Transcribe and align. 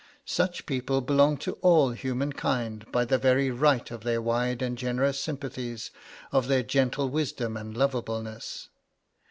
Such 0.25 0.65
people 0.65 1.01
belong 1.01 1.37
to 1.45 1.59
all 1.61 1.91
humankind 1.91 2.91
by 2.91 3.05
the 3.05 3.19
very 3.19 3.51
right 3.51 3.91
of 3.91 4.01
their 4.01 4.19
wide 4.19 4.63
and 4.63 4.75
generous 4.75 5.19
sympathies, 5.19 5.91
of 6.31 6.47
their 6.47 6.63
gentle 6.63 7.07
wisdom 7.07 7.55
and 7.55 7.77
loveableness. 7.77 8.69